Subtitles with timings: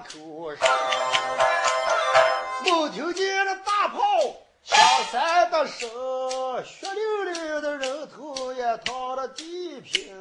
[0.00, 0.68] 口上。
[2.64, 3.98] 猛听见那大炮
[4.62, 4.78] 响
[5.12, 5.88] 三的声，
[6.64, 10.14] 血淋淋的人头也躺了地平。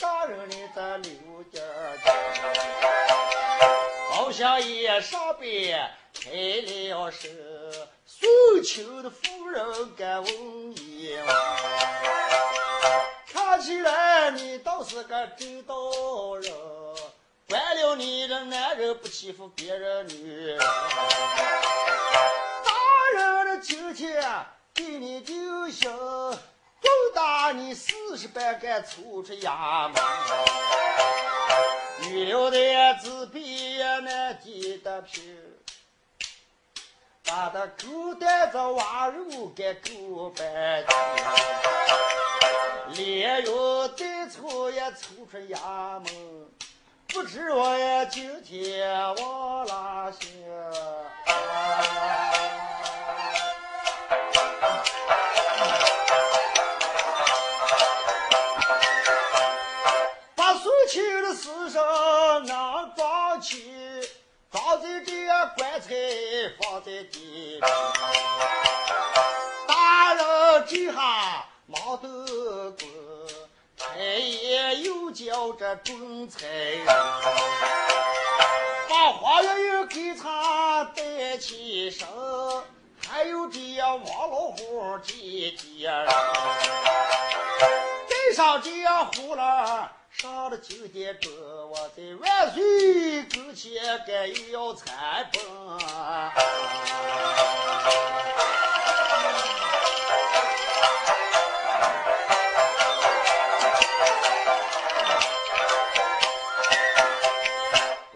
[0.00, 1.10] 大人你的咱刘
[1.52, 1.60] 家
[4.12, 7.28] 好像也上边开了声，
[8.06, 8.28] 送
[8.62, 11.24] 亲的夫人敢问言。
[13.26, 16.52] 看起来你倒是个周道人，
[17.48, 20.58] 惯了你的男人不欺负别人女人。
[20.58, 20.66] 大
[23.14, 24.22] 人的今天
[24.72, 25.90] 给你丢行。
[26.80, 30.02] 就打你四十板杆，抽出衙门。
[32.02, 32.58] 女流的
[33.02, 35.22] 自闭也难抵得平，
[37.24, 40.84] 把他狗带着挖肉给狗搬
[42.94, 46.06] 去，连用带抽也抽出衙门。
[47.08, 50.28] 不知我呀，今天往哪行？
[61.34, 61.82] 死生
[62.46, 64.00] 能装起，
[64.50, 65.12] 装在这
[65.56, 65.94] 棺材
[66.60, 67.60] 放在地。
[69.66, 72.86] 大人这下忙得过，
[73.76, 76.46] 太爷又叫这准差，
[78.88, 82.06] 把花月月给他带起身，
[83.06, 85.90] 还有这样王老虎姐姐，
[88.08, 89.92] 带上这样胡了。
[90.20, 91.30] 上了九点钟，
[91.70, 93.72] 我在万岁跟前
[94.04, 95.78] 该要参崩。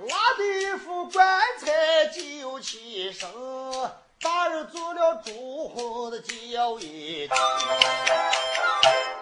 [0.09, 3.31] 拉的一副棺材就起身，
[4.21, 7.29] 大人做了朱红的轿衣，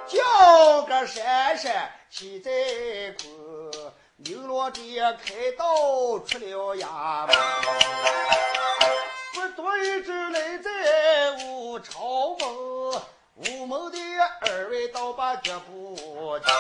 [0.09, 2.00] 叫个闪闪。
[2.11, 2.51] 西在
[3.23, 7.37] 过，牛罗爹开刀出了衙门，
[9.33, 12.49] 不多一只来在武朝门，
[13.37, 13.99] 武门的
[14.43, 16.53] 二位倒把脚步停，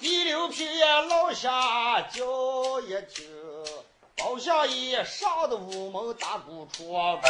[0.00, 3.24] 第六批老下叫一听，
[4.16, 7.20] 包相一上的武门大鼓窗，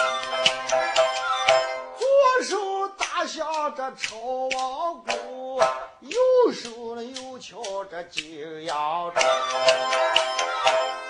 [1.99, 5.41] 左手打响这朝王鼓。
[6.00, 9.22] 右手呢又敲着金阳钟，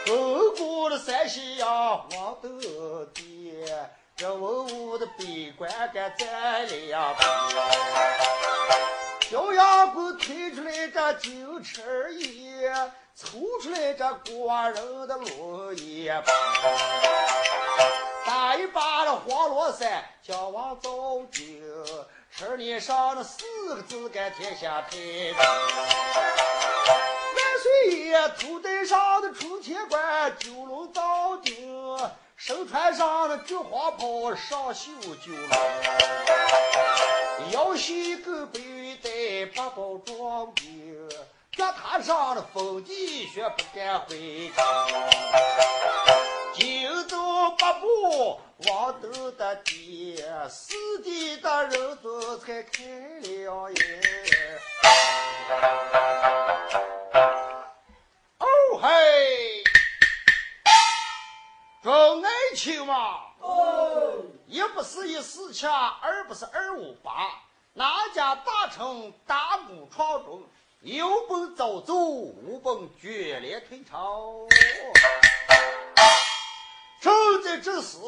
[0.06, 1.66] 后宫的三喜呀
[2.10, 2.48] 黄豆
[3.14, 3.66] 爹，
[4.16, 7.28] 这文武的北关干站两边，
[9.30, 12.70] 小杨姑推出来这九尺叶，
[13.16, 16.22] 抽出来这官人的落叶。
[18.24, 18.66] 打一
[19.62, 21.40] 罗伞，将王走就。
[22.30, 25.32] 十年上了四个字，干天下太平。
[25.36, 25.44] 万
[27.62, 31.96] 岁爷头戴上的出天冠，九龙罩顶，
[32.36, 34.90] 身穿上了菊花袍，上绣
[35.24, 35.48] 九龙。
[37.52, 41.08] 腰系个背带，八宝装兵，
[41.56, 44.50] 脚踏上了风地雪，不敢回。
[46.54, 47.16] 九走
[47.58, 48.40] 八步。
[48.68, 52.84] 王豆的爹，四弟的人都才开
[53.20, 54.00] 了眼。
[58.38, 58.46] 哦
[58.80, 59.64] 嘿，
[61.82, 67.28] 众爱卿嘛，哦，一不是一四七，二不是二五八，
[67.72, 70.44] 哪家大臣大鼓闯中，
[70.82, 74.46] 有本早走，无本决连退朝。
[77.02, 77.98] 正在这时。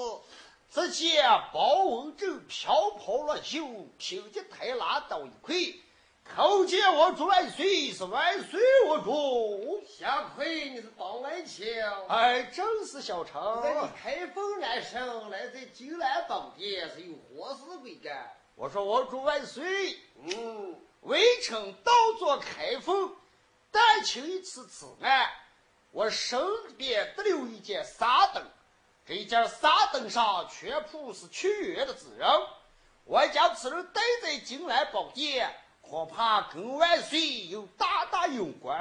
[0.70, 3.64] 只见包文正飘跑了袖，
[3.96, 5.80] 凭着抬拉刀一魁，
[6.24, 9.80] 叩见我主万岁，是万岁我主。
[9.86, 11.64] 下跪你是包爱卿，
[12.08, 13.34] 哎，正是小臣。
[13.62, 18.28] 在你开封来生，来在金兰宝殿是有何事归干？
[18.56, 23.14] 我说我主万岁，嗯，微臣到做开封，
[23.70, 25.30] 但请一次此案，
[25.92, 26.40] 我身
[26.76, 28.42] 边得留一件纱灯。
[29.06, 32.48] 这件纱灯上全部是屈原的字样，
[33.04, 38.74] 我将此人带在金兰宝殿，恐怕跟万岁有大大有关。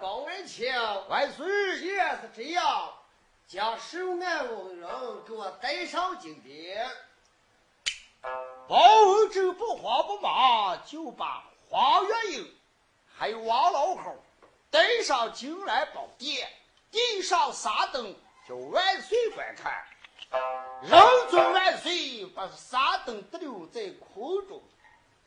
[0.00, 0.72] 包文清，
[1.08, 1.44] 万岁，
[1.80, 2.94] 既然是这样，
[3.48, 4.88] 将守安文人
[5.26, 6.88] 给我带上金殿。
[8.68, 12.54] 包文正不慌不忙，就把黄月英
[13.12, 14.16] 还有王老虎
[14.70, 16.48] 带上金兰宝殿，
[16.92, 18.14] 递上纱灯。
[18.48, 19.84] 叫万岁观看，
[20.82, 20.90] 人
[21.30, 24.62] 尊万岁，把纱灯得留在空中，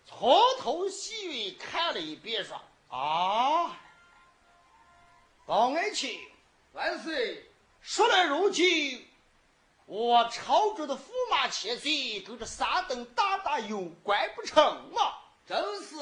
[0.05, 2.55] 从头细微看了一遍，说
[2.87, 3.77] ：“啊，
[5.45, 6.17] 包爱卿，
[6.71, 7.51] 万岁，
[7.81, 9.05] 说来如今，
[9.85, 14.63] 我朝中的驸马千岁跟这三灯大大有关不成
[14.93, 15.15] 吗？
[15.45, 15.95] 真是。”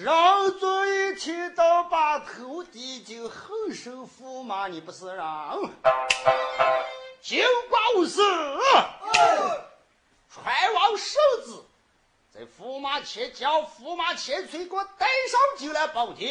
[0.00, 5.60] 让座一听到把头低就后手驸马，你不是让？
[7.20, 8.22] 尽管无事，
[10.32, 11.62] 传王圣旨，
[12.32, 16.26] 在驸马前将驸马前催给我带上酒来报警。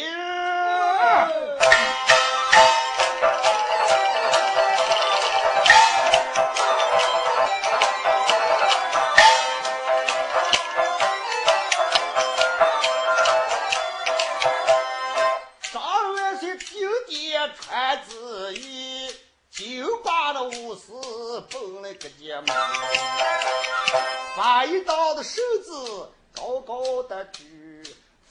[24.36, 27.82] 把一道的绳子高高的举，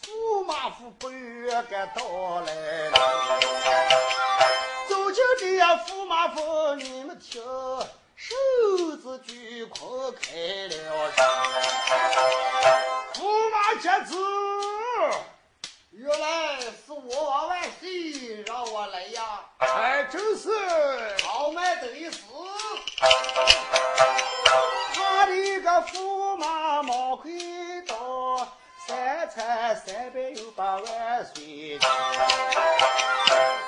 [0.03, 2.53] 驸马府不远该到来
[2.89, 3.39] 了。
[4.89, 7.43] 走进这呀，驸马府，你们听，
[8.15, 8.35] 绳
[9.01, 11.11] 子举空开了
[13.13, 14.15] 驸马接旨，
[15.91, 19.41] 原来是我王万岁让我来呀！
[19.59, 20.49] 哎，真是，
[21.23, 22.21] 豪迈的意思。
[24.93, 28.47] 他的个驸马毛盔刀，
[28.87, 31.79] 三餐三百有八万岁。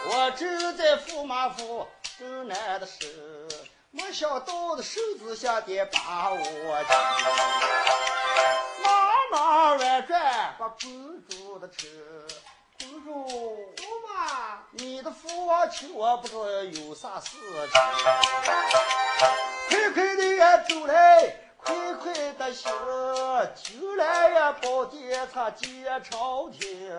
[0.05, 1.87] 我正在驸马府
[2.19, 3.47] 正难的事，
[3.89, 6.93] 没想到的手子下点把我急，
[8.83, 8.87] 马
[9.31, 11.87] 马乱转把公主的车。
[12.79, 13.09] 公主，
[14.71, 16.35] 你的父王求我不知
[16.71, 17.37] 有啥事
[17.71, 17.81] 情，
[19.69, 22.71] 快快的走来，快快的行，
[23.55, 26.89] 求来呀，宝殿他见朝廷。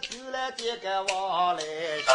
[0.00, 1.62] 就来点个往来
[2.06, 2.14] 行，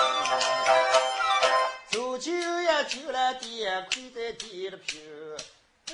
[1.89, 5.01] 走进呀就来点跪在地里平，
[5.88, 5.94] 哎，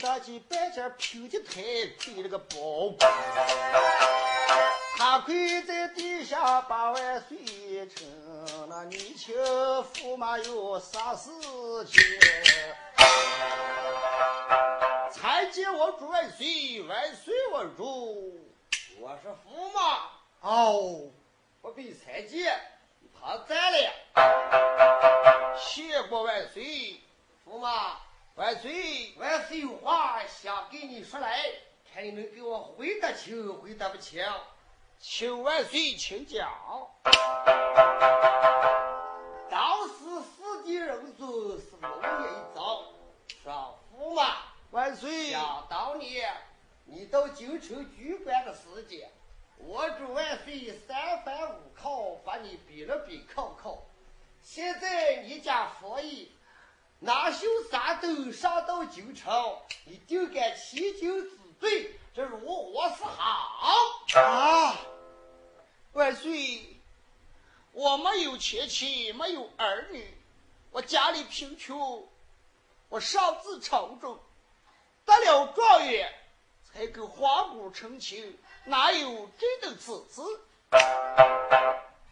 [0.00, 1.62] 大起半截平的台
[2.02, 2.98] 亏了个包公，
[4.98, 7.38] 他跪在地下把万岁
[7.88, 8.06] 称，
[8.68, 9.34] 那你请
[9.94, 11.30] 驸马有啥事
[11.86, 12.02] 情？
[15.20, 18.40] 参见我主万岁，万岁我主。
[18.98, 20.08] 我是驸马。
[20.40, 21.10] 哦，
[21.60, 22.58] 不必参见，
[23.12, 23.92] 他在了。
[25.58, 27.02] 谢过万岁，
[27.46, 27.98] 驸马，
[28.34, 31.44] 万岁，万岁有话想跟你说来，
[31.92, 34.24] 看你能给我回答清，回答不清。
[34.98, 36.50] 请万岁请讲。
[39.50, 41.28] 当时四弟人尊
[41.60, 41.90] 是龙
[42.22, 42.84] 爷一遭，
[43.44, 44.36] 说驸马
[44.70, 45.34] 万岁。
[46.00, 46.36] 想当年
[46.86, 49.10] 你到京城举官的时间，
[49.58, 53.82] 我主万岁三番五靠把你比了比靠靠。
[54.42, 56.26] 现在你家佛爷
[57.00, 61.30] 拿袖三斗上到京城，你定敢欺君之
[61.60, 63.70] 罪，这如何是好？
[64.14, 64.76] 啊！
[65.92, 66.76] 万岁，
[67.72, 70.14] 我没有前妻，没有儿女，
[70.70, 72.08] 我家里贫穷，
[72.88, 74.18] 我上自朝中，
[75.10, 76.08] 得了状元，
[76.62, 80.22] 才跟皇姑成亲，哪有真的此子？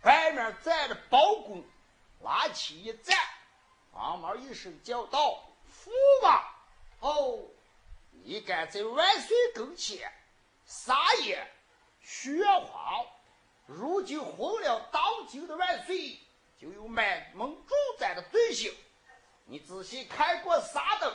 [0.02, 1.62] 外面站着包公，
[2.24, 3.16] 拉起一站，
[3.92, 5.90] 帮忙一声叫道：“驸
[6.24, 6.42] 马，
[6.98, 7.38] 哦，
[8.24, 10.12] 你敢在万岁跟前
[10.66, 11.46] 撒野
[12.04, 13.06] 喧哗？”
[13.66, 16.18] 如今昏了当今的万岁，
[16.60, 18.74] 就有满蒙重斩的罪行。
[19.44, 21.14] 你仔细看过啥灯，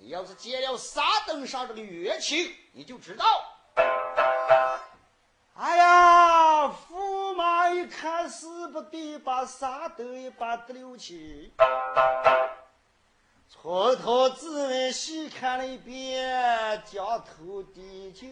[0.00, 3.24] 你要是见了沙灯上这个乐器，你就知道。
[5.54, 11.52] 哎呀，驸马一看是不对，把沙灯一把得溜起，
[13.48, 18.28] 从头至尾细看了一遍，将头低就。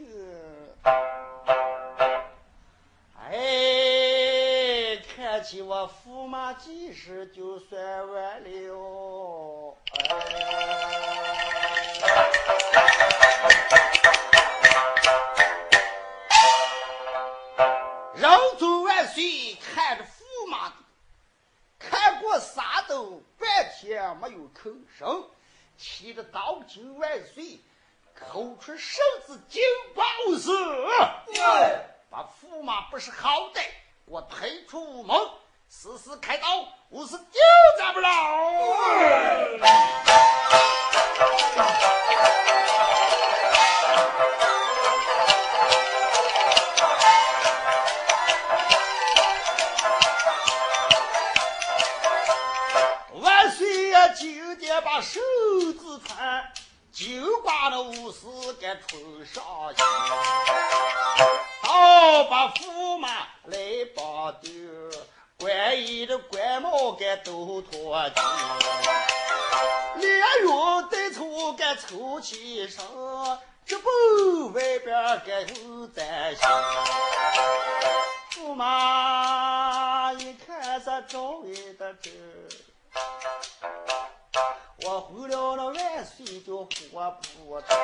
[3.29, 9.77] 哎，看起我驸马几时就算完了。
[9.99, 11.36] 哎
[19.17, 20.75] 宗万岁看着驸马的，
[21.79, 23.49] 看过三斗，半
[23.81, 25.25] 天没有吭声，
[25.79, 27.59] 气得当今万岁
[28.15, 29.63] 口出圣旨金
[29.95, 30.05] 宝
[30.39, 30.51] 石。
[32.11, 33.63] 把驸马不识好歹，给
[34.05, 35.17] 我推出午门，
[35.67, 36.47] 死死开刀，
[36.91, 37.41] 我是丢
[37.79, 38.09] 咱不老。
[54.81, 55.21] 把手
[55.73, 56.53] 指穿，
[56.93, 58.27] 就把那武士
[58.61, 59.43] 给冲上
[59.75, 59.83] 去。
[61.63, 63.09] 好，把驸马
[63.45, 63.59] 来
[63.95, 64.51] 绑丢，
[65.39, 68.15] 官衣的官帽该都脱去，
[69.97, 72.85] 连云带醋该凑起身，
[73.67, 73.89] 这不
[74.53, 76.47] 外边该有担心。
[78.35, 82.11] 驸马一看这赵爷的这，
[84.89, 87.77] 我回了那万岁就活不成。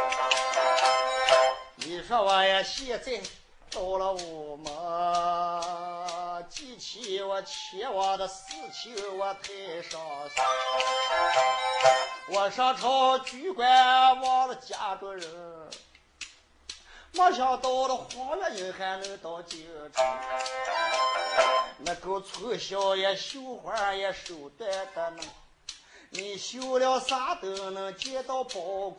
[1.76, 3.20] 你说我呀，现在。
[3.74, 9.48] 到了我们，记起我前往的事情，我太
[9.80, 10.44] 伤心。
[12.28, 15.26] 我上朝举官忘了家中人，
[17.12, 20.04] 没想到了黄月英还能到京城。
[21.78, 25.24] 那个从小也绣花也手段的能，
[26.14, 28.98] 你绣了啥都能见到包公。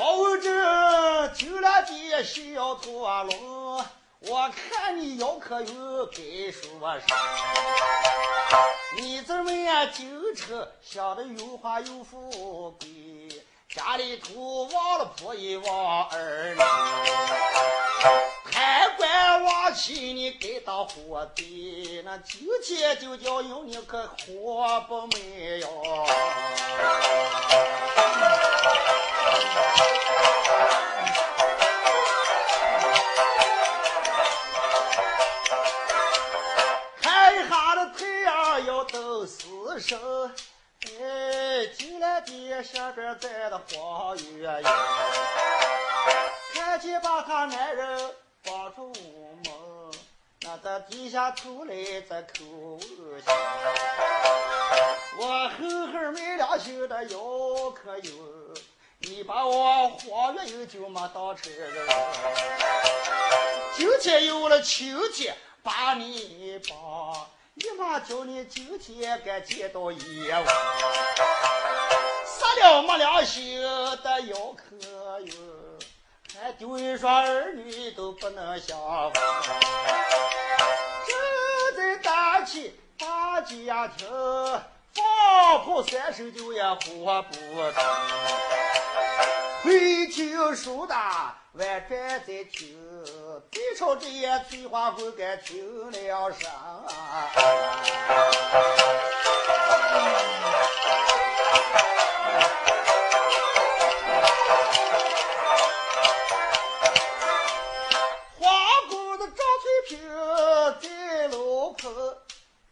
[0.00, 3.84] 哦，这进了的小驼龙，
[4.20, 7.14] 我看你要可有该说啥？
[8.96, 12.88] 你这么呀，京城想的有花有富贵，
[13.74, 16.60] 家里头忘了婆姨忘儿女，
[18.52, 26.06] 贪官忘妻你该当活的，那今天就叫有你可活不美哟。
[37.00, 39.98] 看一下那太阳要登四升，
[40.84, 44.22] 哎，进来的下边站的黄月
[44.60, 44.68] 英，
[46.54, 49.52] 看见把他男人绑住屋门，
[50.40, 51.74] 那在低下头来
[52.10, 52.80] 在口恶
[53.20, 53.32] 心。
[55.18, 58.12] 我狠狠没良心的要可有，
[58.98, 61.72] 你把我黄月英就没当成人。
[63.76, 70.46] 今天有了亲戚把你帮，立马叫你今天该见到阎王，
[72.24, 75.34] 杀了没良心的要客哟，
[76.34, 78.78] 还丢一双儿女都不能相
[79.12, 79.22] 逢。
[81.06, 84.08] 正在打起大家庭，
[84.94, 87.84] 放炮三声就也活不成。
[89.62, 90.94] 会听书的
[91.52, 93.04] 万转在听，
[93.52, 96.50] 最朝这些翠花棍该听了声。
[108.38, 110.00] 花姑子张翠萍
[110.80, 112.16] 在楼棚，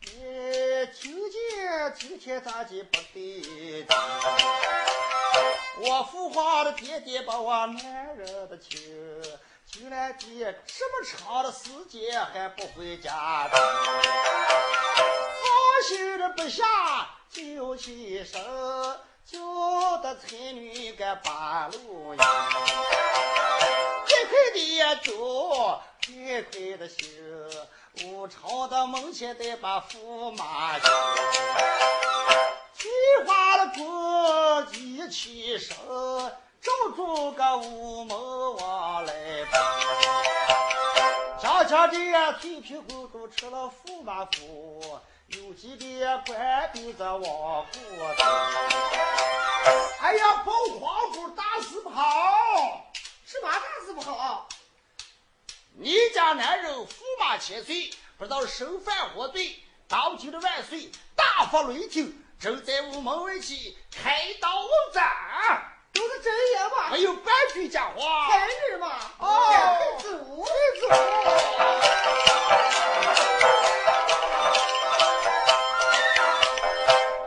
[0.00, 0.08] 你
[0.98, 3.86] 听见今天咋的不对劲？
[5.82, 8.80] 我父皇的爹爹把我男人的亲，
[9.72, 10.18] 进来的
[10.66, 13.56] 这么长的时间还不回家的，
[14.96, 16.64] 放心的不下
[17.30, 18.42] 就起身，
[19.24, 22.24] 叫的才女该把路呀，
[24.08, 27.06] 快快的走，快快的行，
[28.06, 30.84] 武朝的门前得把驸马迎。
[32.74, 32.88] 菊
[33.24, 35.76] 花的棍一起身，
[36.60, 39.14] 照住个午门往来
[39.50, 39.52] 奔。
[41.40, 48.24] 家家的翠屏公主吃了驸马府，有几的官兵在往过走。
[50.00, 52.04] 哎呀，保皇姑大事不好！
[53.24, 54.46] 什么大事不好？
[55.78, 56.88] 你家男人驸
[57.18, 59.58] 马千岁，不知道生犯何罪？
[59.88, 62.22] 当今的万岁大发雷霆。
[62.38, 65.06] 正在午门外去开刀问斩，
[65.92, 66.88] 都是真言吧？
[66.90, 68.28] 没有半句假话。
[68.30, 68.86] 才女嘛，
[69.18, 69.58] 哦，太
[70.02, 70.06] 子，
[70.44, 70.50] 太
[70.80, 70.82] 子。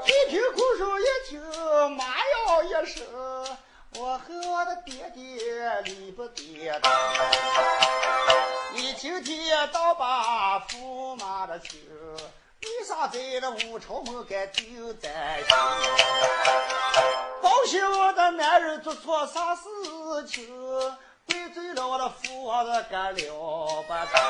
[0.06, 1.42] 一听哭声一听，
[1.98, 3.04] 妈呀一声，
[3.96, 6.90] 我和我的爹爹离不得的。
[8.74, 11.80] 你今天倒把驸马的情。
[12.64, 15.58] 为啥在那五朝门该丢在心？
[17.44, 19.64] 高兴我的男人做错啥事
[20.26, 20.48] 情？
[21.28, 24.22] 怪罪了我的父王的干了不成？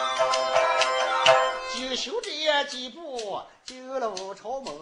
[1.72, 4.74] 进修这几步进了武朝门，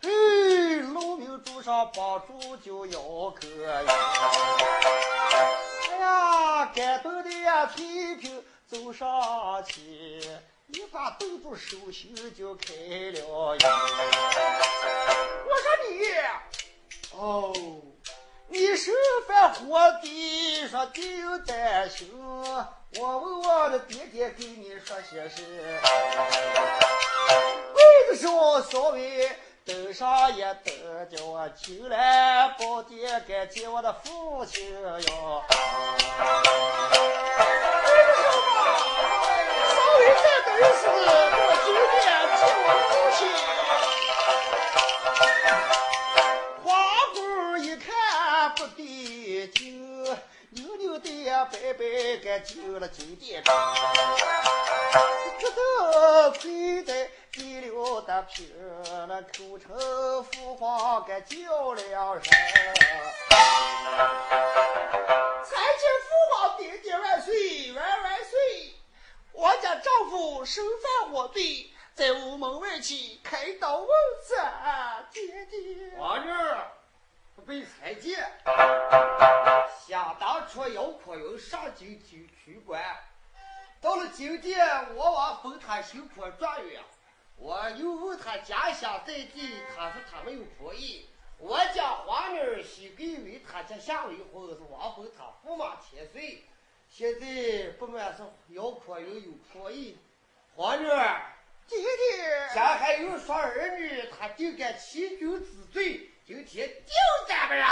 [0.00, 3.88] 嘿，农民主上帮助就要可以。
[5.90, 9.08] 哎呀，感动的呀，翠屏走上
[9.64, 10.22] 去。
[10.68, 13.68] 一把兜住手心就开了眼。
[15.44, 15.90] 我说你，
[17.20, 17.52] 哦，
[18.48, 18.90] 你是
[19.28, 22.10] 犯火的，说定担心。
[22.98, 25.42] 我问我的爹爹给你说些事。
[27.74, 29.30] 为的是我稍微
[29.66, 30.64] 登上一登，
[31.14, 34.88] 叫我进来报爹该见我的父亲哟。
[34.88, 35.44] 为的是我？
[39.68, 40.88] 稍微再等一时，
[41.36, 41.68] 我今
[42.00, 43.20] 天见我的父亲。
[48.60, 50.04] 不对劲，
[50.50, 51.82] 扭扭的呀摆摆
[52.22, 53.54] 该进了金殿中，
[55.38, 58.46] 觉得跪在地溜的平，
[59.08, 61.80] 那口称父皇该叫了
[62.22, 62.30] 声。
[65.42, 68.74] 参见父皇爹爹万岁万万岁！
[69.32, 73.88] 我家丈夫身犯火罪，在午门外去开刀问
[74.28, 75.96] 斩，爹爹。
[75.96, 76.70] 王女儿
[77.40, 78.18] 被裁减。
[79.86, 82.82] 想当初姚阔云上京去取官，
[83.80, 86.82] 到了今天，我王封他新科状元。
[87.36, 91.08] 我又问他家乡在地，他说他没有婆姨。
[91.38, 96.44] 我将皇女儿许给为他家下为婚，是王封他驸马千岁。
[96.90, 99.96] 现在不满是姚阔云有婆姨，
[100.54, 101.32] 皇女儿，
[101.66, 106.86] 爹爹，家还有双儿女，他定该欺君之罪，今天定
[107.26, 107.66] 占不饶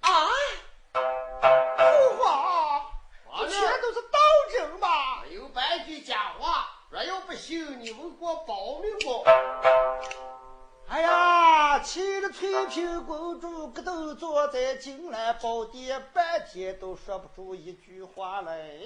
[0.00, 0.10] 啊！
[1.76, 2.82] 父皇，
[3.38, 5.22] 这全都是当真吧？
[5.22, 6.66] 没有半句假话。
[6.90, 9.22] 若要不信，你问过保命不？
[10.88, 18.80] 哎呀，气得翠屏公主咯噔坐在金兰宝殿，半天都说不出一句话来。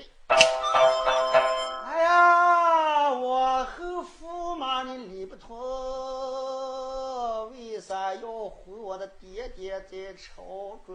[1.86, 6.57] 哎呀，我和驸马你理不通，为
[7.88, 10.94] 咱要回我的爹爹在朝中，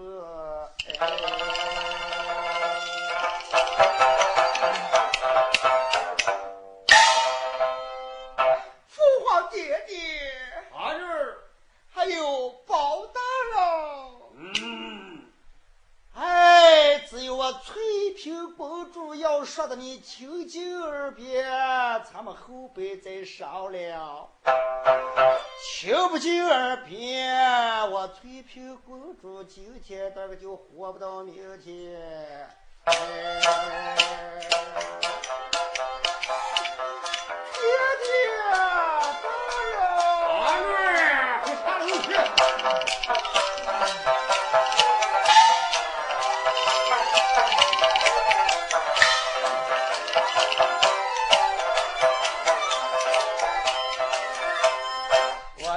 [6.85, 9.97] 哎，父皇爹爹，
[10.71, 11.03] 阿女，
[11.91, 13.22] 还有宝儿。
[17.13, 21.45] 只有我翠屏公主要说的你听进耳边，
[22.11, 24.27] 咱们后辈再商量。
[25.63, 32.49] 听不进耳边，我翠屏公主今天大概就活不到明天。
[32.83, 32.95] 爹
[38.01, 38.09] 爹，
[39.21, 39.29] 大
[39.69, 39.77] 人，
[40.25, 40.73] 大人，
[41.43, 42.09] 快下楼去。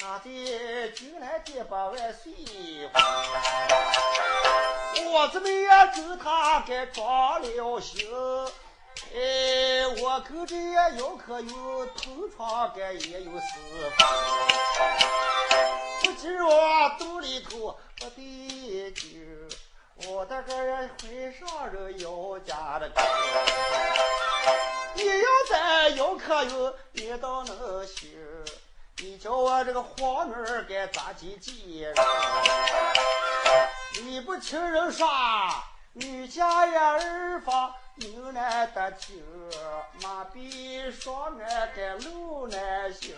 [0.00, 2.32] 他的进来爹把万岁
[5.10, 8.08] 我子们也祝他给装了心，
[9.12, 10.56] 哎，我跟着
[10.96, 11.48] 要客运
[11.96, 14.08] 同床该也有四方，
[16.04, 19.26] 不知我肚里头不得劲。
[20.06, 22.88] 我的个人会上人要家的，
[24.94, 28.08] 你要在要客运，你倒能行。
[29.00, 31.94] 你叫我这个黄女儿该咋接接？
[34.02, 35.08] 你不听人说，
[35.92, 39.22] 女家呀儿房有难得听，
[40.02, 43.14] 马比双难该路难行。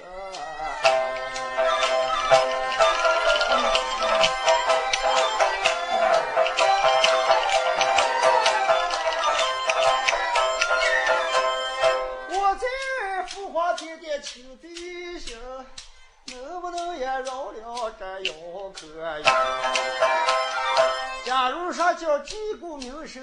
[13.76, 15.37] 亲弟兄，
[16.26, 18.33] 能不能也饶了这姚
[18.74, 18.87] 可
[19.18, 19.24] 云？
[21.24, 23.22] 假如说叫击鼓鸣声，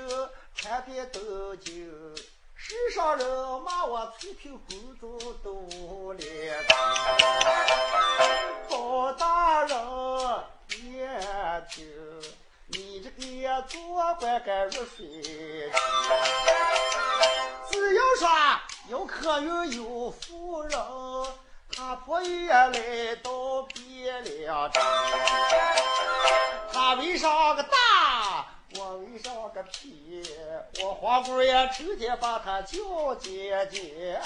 [0.56, 1.22] 传遍东
[1.60, 2.16] 京，
[2.56, 3.28] 世上人
[3.62, 6.66] 骂我翠屏公主都无脸。
[8.70, 9.78] 包大人
[10.68, 11.08] 别
[11.70, 11.88] 听，
[12.68, 13.80] 你这个做
[14.20, 15.72] 官该入水。
[17.70, 18.28] 只要说
[18.90, 20.80] 有客运有夫人，
[21.76, 24.82] 他婆也来到汴梁城。
[26.72, 28.46] 他为上个大，
[28.78, 30.24] 我为上个皮？
[30.82, 34.22] 我花姑爷成天把他叫姐姐。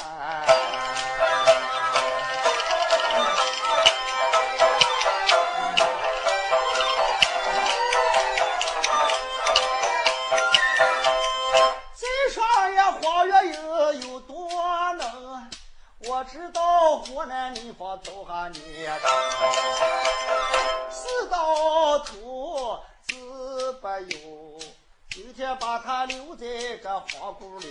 [27.01, 27.65] 在这皇宫里，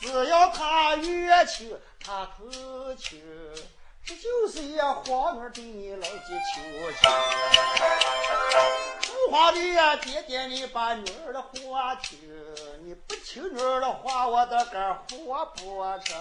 [0.00, 3.20] 只要他愿请，他肯请。
[4.04, 6.62] 这就是一皇女对你老的求
[7.00, 7.10] 情，
[9.00, 12.18] 父皇的呀，爹爹你把女儿的话听，
[12.84, 16.16] 你不听女儿的话，我的个活不成。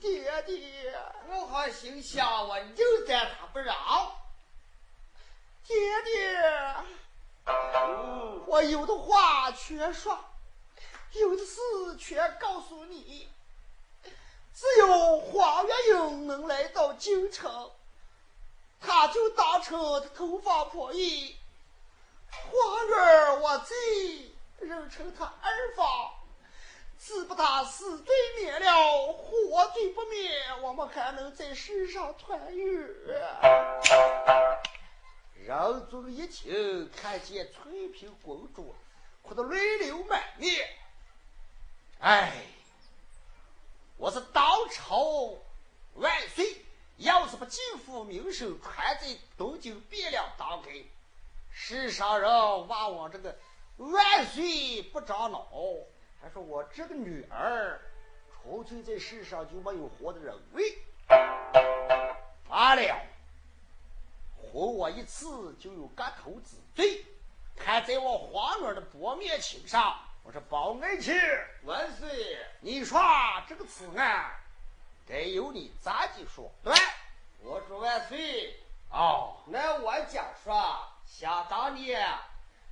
[0.00, 0.94] 爹爹，
[1.28, 3.76] 我还心想我就在他不让。
[5.66, 6.74] 爹爹，
[8.46, 10.18] 我有的话全说，
[11.12, 11.60] 有的事
[11.98, 13.28] 全告诉你。
[14.54, 17.70] 只有黄月英能来到京城，
[18.80, 21.36] 他就当成他头发破衣。
[22.30, 26.17] 黄月，我最认成他二房，
[26.98, 32.66] 只不打死罪免了，活罪不免，我们还能在世上团圆。
[35.36, 38.74] 人众一听，看见翠屏公主，
[39.22, 40.68] 哭得泪流满面。
[42.00, 42.32] 哎，
[43.96, 45.32] 我是当朝
[45.94, 46.64] 万岁，
[46.96, 50.90] 要是不尽负名声，传在东京汴梁当给
[51.50, 52.30] 世上人
[52.66, 53.38] 骂我这个
[53.76, 55.48] 万岁不长脑，
[56.20, 57.80] 还说我这个女儿
[58.30, 60.78] 纯粹在世上就没有活的人味。
[62.48, 63.00] 罢了。
[64.36, 67.04] 活我一次就有割头之罪，
[67.56, 71.14] 看在我皇女的薄面情上，我说保恩情。
[71.64, 73.00] 万岁，你说
[73.46, 74.32] 这个此案
[75.06, 76.72] 该由你咋地说对？
[77.40, 78.54] 我说万岁！
[78.90, 82.08] 哦，那我讲说，想当年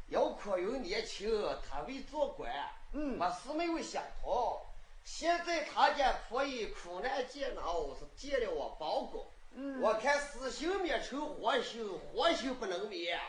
[0.09, 1.28] 姚阔云年轻，
[1.68, 2.50] 他为做官，
[2.92, 4.61] 嗯，我是没有想通。
[5.05, 9.27] 现在他家婆姨苦难见恼，是见了我包公。
[9.55, 13.20] 嗯，我看死刑免成活刑，活刑不能免。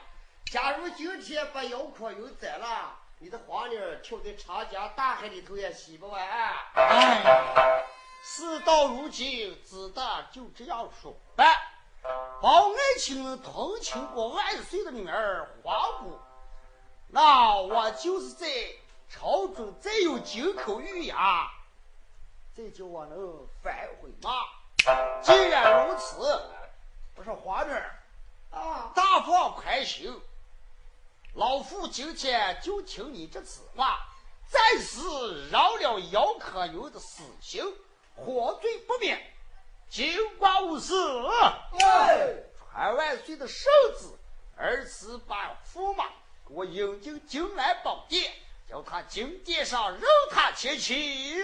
[0.51, 6.25] 假如今天把姚阔云宰了，你的黄泥跳在长江大海里头也洗不完。
[6.73, 7.83] 哎，
[8.23, 11.53] 事到如今，只得就这样说办。
[12.41, 16.17] 包爱卿同情过万岁的女儿皇姑，
[17.09, 18.47] 那我就是在
[19.09, 21.49] 朝中再有金口玉牙。
[22.55, 24.31] 这叫我能反悔吗？
[25.21, 26.15] 既然如此，
[27.15, 27.99] 我说皇女儿
[28.51, 30.19] 啊，大放宽心，
[31.33, 33.99] 老夫今天就听你这此话，
[34.47, 37.63] 暂时饶了姚克云的死刑，
[38.15, 39.21] 活罪不免，
[39.89, 40.93] 尽管无事。
[41.83, 44.07] 哎，传万岁的圣旨，
[44.55, 46.05] 儿时把驸马
[46.47, 48.31] 给我引进金兰宝殿。
[48.69, 51.41] 叫他金殿上任他前去。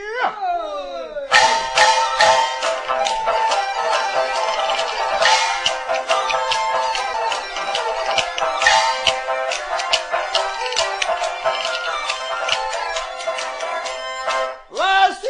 [14.72, 15.30] 万岁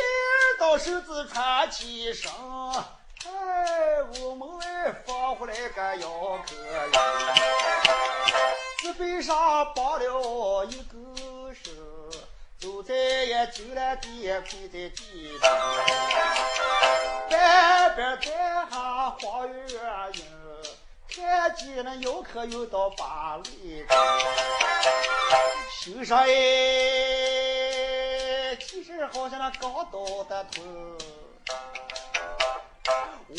[0.60, 2.32] 到手子传七声，
[3.28, 6.10] 哎，屋门外放回来个姚
[6.48, 6.92] 客人，
[8.80, 9.36] 纸背上
[9.76, 11.23] 绑了一个。
[12.60, 15.50] 走在也进来地，跪在地上，
[17.30, 18.26] 半边在
[18.72, 19.64] 下黄月
[20.14, 20.24] 英，
[21.10, 23.86] 看见那游客又到巴黎，
[25.82, 26.26] 心上哎，
[28.56, 30.62] 其实好像那刚倒的头，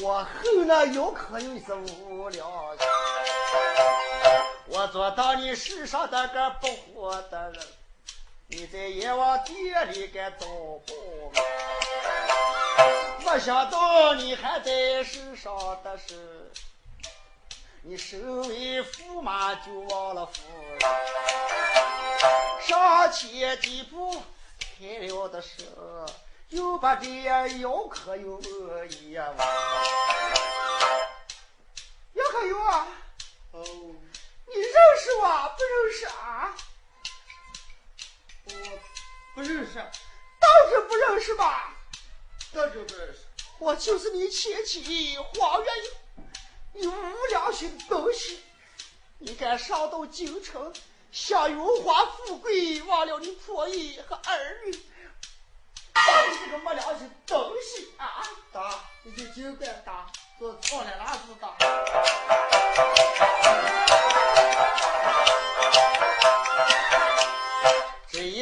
[0.02, 2.76] 我恨那游客又是无聊，
[4.66, 7.64] 我做当你世上的个不活的人。
[8.56, 10.94] 你在阎王殿里该遭报，
[13.24, 16.52] 没想到你还在世上的是，
[17.82, 20.40] 你身为驸马就忘了夫
[20.70, 20.78] 人，
[22.62, 24.22] 上前几步
[24.60, 25.64] 开了的手，
[26.50, 27.08] 又把这
[27.58, 29.36] 姚可有一问，
[32.12, 32.86] 姚可又啊？
[33.50, 33.64] 哦，
[34.46, 36.54] 你认识我不认识啊？
[38.46, 38.52] 我
[39.34, 41.74] 不认识，当然不认识吧？
[42.52, 43.20] 这就不认识。
[43.58, 45.90] 我就是你前妻黄月英，
[46.74, 48.40] 你无良心东西！
[49.18, 50.72] 你敢上到京城，
[51.10, 54.72] 享荣华富贵，忘了你婆姨和儿女！
[55.92, 58.22] 打你这个没良心的东西啊！
[58.52, 61.56] 打你就尽管打，做错了那是打。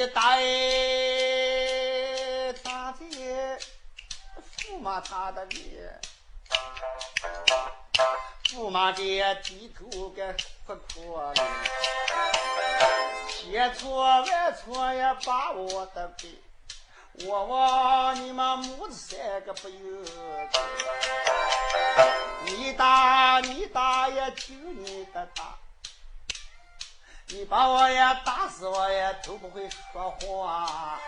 [0.03, 0.43] 一打哎，
[2.65, 3.07] 打在
[4.59, 6.01] 驸马他的脸，
[8.47, 9.03] 驸马这
[9.45, 10.33] 低头该
[10.67, 11.33] 哭哭了，
[13.29, 16.35] 千错万错也把我的背，
[17.25, 20.51] 我望你们母子三个不由得，
[22.47, 25.57] 你打你打也听你的打。
[27.35, 31.01] 你把我也打死，我也都不会说话。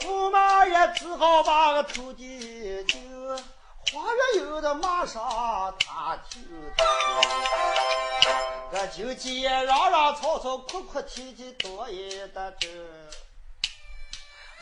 [0.00, 2.98] 驸马也只好把个头低低，
[3.92, 4.00] 花
[4.34, 6.40] 月有的马上他就
[8.72, 12.66] 这就急嚷嚷吵吵哭哭啼啼多一的这。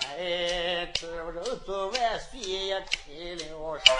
[0.06, 3.94] 哎，可人做万岁也开了声，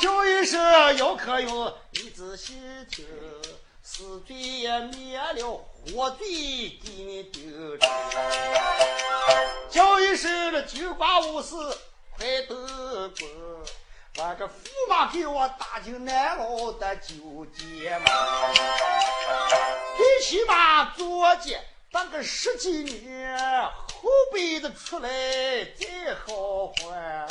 [0.00, 1.48] 叫一声姚克云，
[1.92, 2.54] 你仔细
[2.90, 3.06] 听，
[3.82, 6.26] 死罪也免了，活罪
[6.84, 7.88] 给你定着。
[9.70, 11.78] 叫一声这九八五四，
[12.16, 12.66] 快登
[13.14, 13.26] 宫，
[14.16, 14.50] 把这驸
[14.88, 18.08] 马给我打进南牢的九监门，
[19.96, 21.64] 最起码坐监。
[21.92, 23.38] 当个十几年，
[24.02, 25.08] 后辈子出来
[25.78, 27.26] 再好还。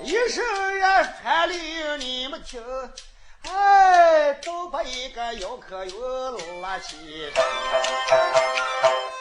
[0.00, 0.80] 一声也
[1.22, 2.62] 传令你们听，
[3.42, 4.82] 哎，都把。
[4.86, 6.96] 一个要可有拉起，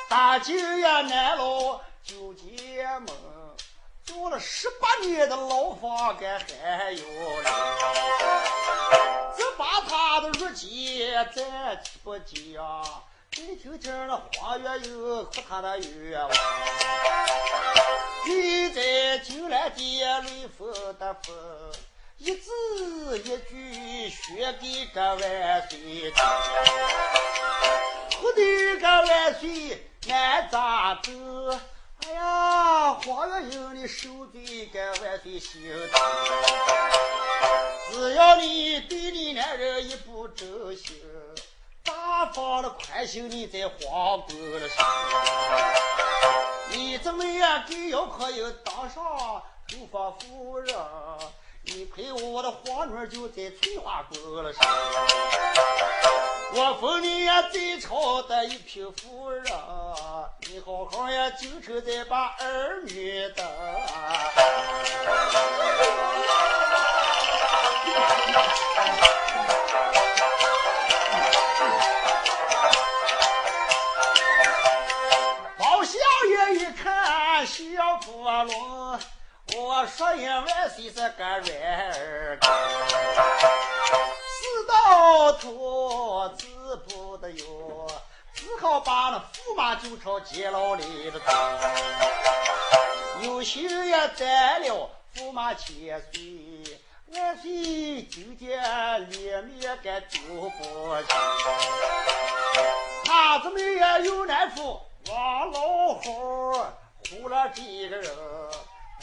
[0.07, 3.07] 大舅爷南路九结门，
[4.03, 7.45] 做了十八年的牢房，该还有人。
[9.37, 13.03] 这把他的日记再不讲，
[13.35, 16.31] 你听听那花月又哭他的冤枉。
[18.27, 21.35] 你在金兰殿里封的封。
[22.17, 26.11] 一字一句学给个万岁，
[28.17, 31.11] 哭的个万岁难咋走？
[32.05, 35.99] 哎呀，花月英的受罪个万岁心疼。
[37.91, 40.95] 只要你对你男人一不周心，
[41.83, 44.85] 大方的宽心你在皇宫的上，
[46.71, 49.41] 你怎么也给姚可英当上后
[49.91, 50.75] 方夫人？
[51.63, 54.63] 你陪我的花女就在翠花宫了上，
[56.53, 59.43] 我封你呀最朝的一品夫人，
[60.47, 63.45] 你好好呀就愁再把儿女等。
[75.57, 78.99] 包相爷一看小破龙。
[79.57, 81.45] 我说一万岁是个软
[81.91, 82.39] 儿，
[84.85, 86.45] 死到头子
[86.87, 87.87] 不得哟，
[88.33, 91.25] 只好把那驸马就朝监牢里头走。
[93.23, 96.79] 有心也斩了驸马千岁，
[97.13, 100.63] 万岁就见脸面该丢不
[101.01, 101.07] 起。
[103.05, 106.63] 他怎么也有难处，王老虎
[107.03, 108.11] 唬了几个人。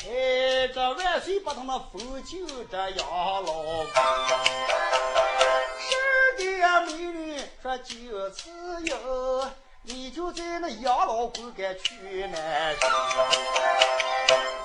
[0.04, 3.08] 哎，这万岁把他们封就这养
[3.44, 3.52] 老
[6.86, 8.50] 美女说就此
[8.84, 9.46] 有，
[9.82, 12.88] 你就在那养老宫该去难受。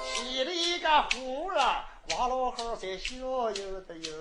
[0.05, 4.11] 洗了一个壶了，王老汉才笑有的哟。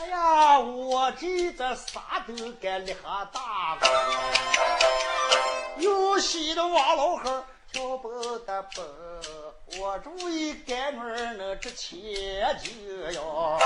[0.00, 3.88] 哎呀，我这这啥都该立下大功，
[5.78, 8.86] 有喜的王老汉跳不得蹦。
[9.78, 13.58] 我注意干女儿能值千金哟。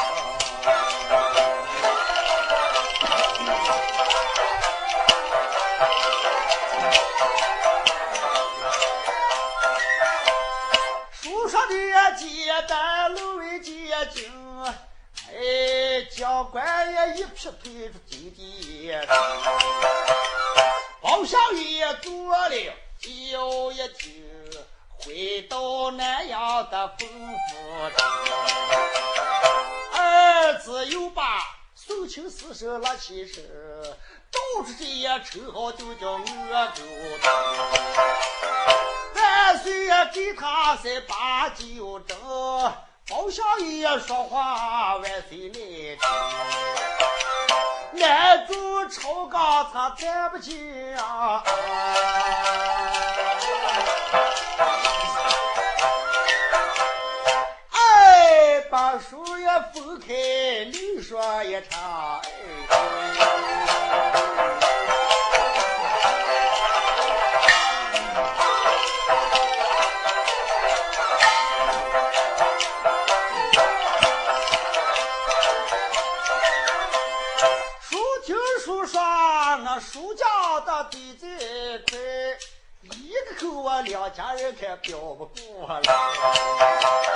[11.20, 11.74] 书上的
[12.16, 13.74] 简单楼为简
[14.12, 14.64] 经，
[15.30, 19.06] 哎，将官也一劈腿出金殿，
[21.00, 22.50] 包相爷做了
[22.98, 24.22] 叫一听。
[25.04, 27.56] 回到南阳的丰府，
[29.98, 31.51] 儿子又把
[31.94, 33.42] 宋清四手拉起手，
[34.30, 36.82] 都是这样称号就叫恶狗。
[39.14, 42.14] 万岁爷给他三把酒斟，
[43.10, 45.98] 包相爷说话万岁来听，
[48.00, 51.44] 难住朝纲他站不进啊。
[58.98, 60.14] 书也分开，
[60.70, 62.20] 你说一场。
[77.80, 79.00] 书听书说，
[79.64, 80.24] 那书架
[80.60, 81.28] 的地在
[81.88, 81.98] 快，
[82.96, 87.11] 一个口我两家人可标不过来。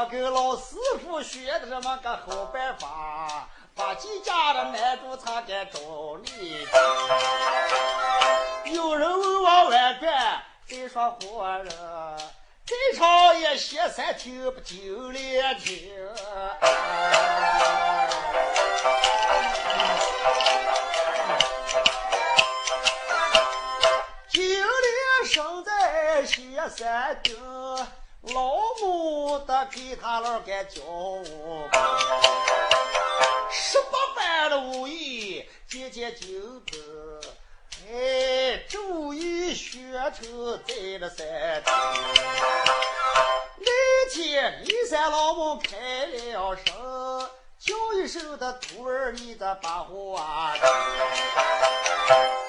[0.00, 5.80] 我跟老师傅学的这么个好办法，把几家的男主他给找
[6.22, 6.64] 你。
[8.72, 11.68] 有人问我万贯，再说活人，
[12.64, 15.90] 这场也歇三听不就两听。
[24.28, 24.64] 金莲
[25.24, 27.57] 生在歇三听。
[28.34, 31.68] 老母的给他老干教我，
[33.50, 36.78] 十八般的武艺渐渐精通，
[37.90, 39.72] 哎，这武艺学
[40.14, 41.72] 成在了山顶。
[43.60, 50.54] 那天李三老母开了声，叫一声的徒儿，你的把话。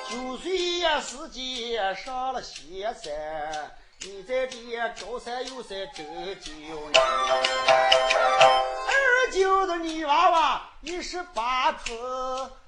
[0.09, 3.71] 九岁呀时间上了仙山。
[4.01, 4.57] 你在这
[5.05, 6.05] 高山又山真
[6.39, 6.53] 久，
[8.87, 11.93] 二就是你娃娃一十八出，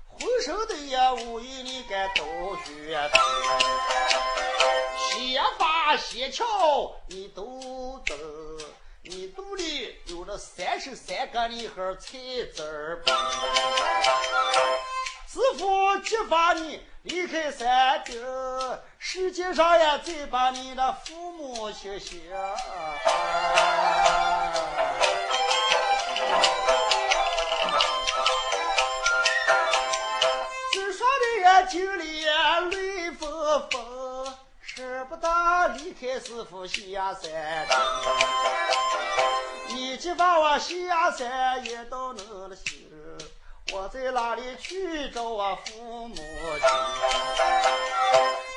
[0.09, 2.25] 浑身的也无一你该都
[2.65, 3.21] 学懂，
[5.07, 6.43] 先发先巧
[7.07, 8.17] 你都懂，
[9.03, 12.17] 你肚里有了三十三个你和菜
[12.53, 13.01] 籽儿
[15.34, 18.21] 师傅激发你离开山顶，
[18.99, 22.17] 世界上也再把你的父母谢谢。
[30.73, 33.29] 只说的眼睛里泪纷
[33.69, 37.65] 纷，舍不得离开师傅下山。
[39.69, 42.91] 你就把我下山也都能了行。
[43.74, 46.26] 我在哪里去找我父母亲？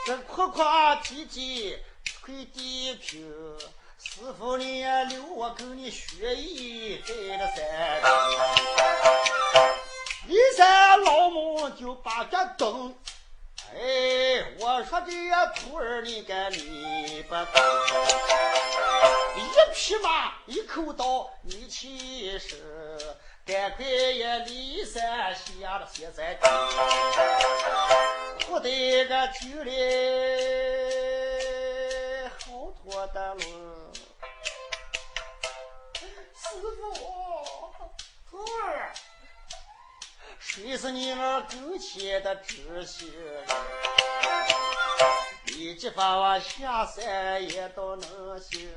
[0.06, 0.60] 这哭哭
[1.04, 1.78] 啼啼
[2.20, 3.32] 跪地平，
[3.98, 8.10] 师傅你留我跟你学艺在了山顶。
[10.26, 12.92] 一山老母就把这灯，
[13.72, 13.76] 哎，
[14.58, 15.12] 我说这
[15.54, 17.44] 徒儿你该你不懂，
[19.36, 19.40] 一
[19.74, 23.16] 匹马一口刀你气势。
[23.46, 26.34] 赶快也离山下了，现在
[28.46, 29.70] 不得个酒里
[32.38, 33.42] 好多的路。
[36.34, 36.48] 师
[36.80, 36.94] 傅，
[38.30, 38.90] 徒儿，
[40.38, 43.12] 谁是你那跟前的知心？
[45.48, 48.70] 你这把我下山也都能行。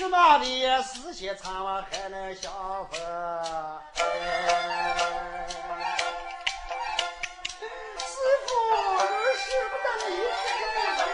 [0.00, 2.50] 什么的事情，咱们还能相
[2.88, 2.98] 逢？
[7.98, 8.14] 师
[8.46, 8.96] 傅，我
[9.36, 10.42] 舍不得离开
[10.96, 11.04] 你，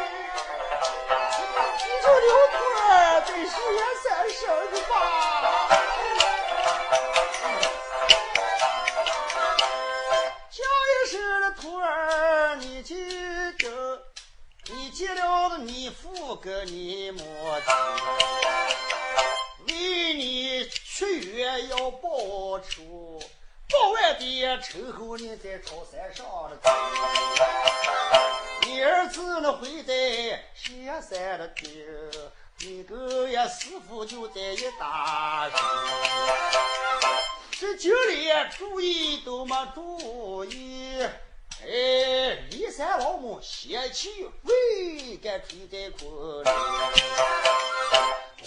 [1.82, 2.86] 你就留徒儿
[3.26, 3.50] 在石
[3.82, 4.38] 山生
[4.70, 4.92] 日吧。
[10.48, 12.94] 叫一声的徒儿，你记
[13.58, 13.64] 着，
[14.66, 18.35] 你记了你父跟你母亲。
[22.56, 23.20] 报仇，
[23.68, 26.70] 报完的之后你在朝山上了走。
[28.62, 31.84] 你儿子呢会在下山了听，
[32.60, 35.60] 你个呀师傅就在一大声。
[37.60, 38.26] 这酒里
[38.56, 41.02] 注意都没注意，
[41.62, 41.68] 哎，
[42.50, 46.48] 骊山老母邪气未敢吹在空里。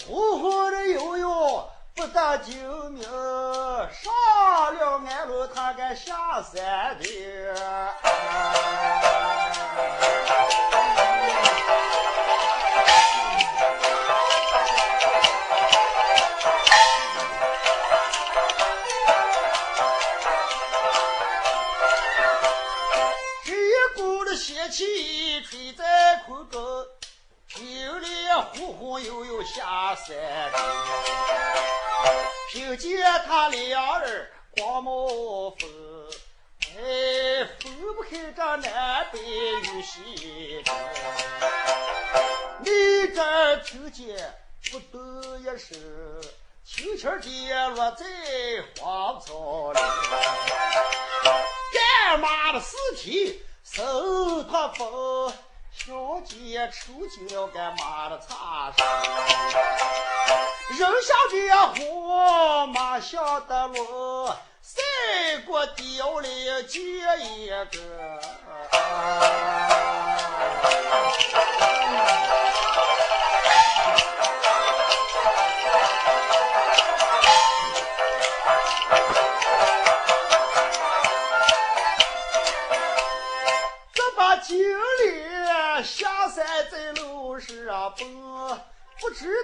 [0.04, 2.52] 呼呼的悠悠不得救
[2.88, 4.10] 命，上
[4.74, 7.04] 了安路他敢下山的。
[23.44, 26.60] 这一股的邪气吹在空中。
[27.58, 28.08] 有里
[28.54, 30.60] 忽忽悠悠下山顶，
[32.52, 35.70] 凭见他两儿光冒风，
[36.76, 40.74] 哎，分不开这南北与西东。
[42.60, 44.34] 你这听见
[44.70, 45.78] 不得一声，
[46.64, 48.04] 轻轻地落在
[48.78, 49.80] 荒草里，
[51.72, 55.32] 干妈的尸体受他风。
[55.72, 58.86] 小姐抽筋了干妈的擦伤。
[60.78, 64.28] 人小的火马下的路，
[64.60, 64.82] 赛
[65.46, 66.28] 过雕里
[66.64, 66.78] 接
[67.18, 68.20] 一个。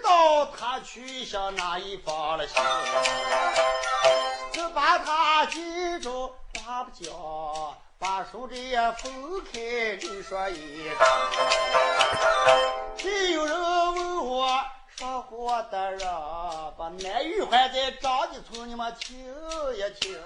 [0.07, 2.63] 道他去向哪一方了行。
[4.53, 7.13] 只把他记住话不讲，
[7.99, 9.13] 把手里分
[9.53, 10.91] 开你说一个。
[12.97, 13.61] 还有人
[13.95, 14.65] 问我
[14.97, 16.09] 说话的人，
[16.79, 19.19] 把男女还在张家村，你们听
[19.75, 20.17] 一听。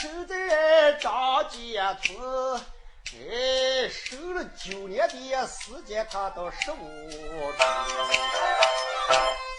[0.00, 2.60] 守在张家村，
[3.14, 6.76] 哎，守了九年的时间，他到十五